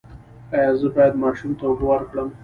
[0.55, 2.29] ایا زه باید ماشوم ته اوبه ورکړم؟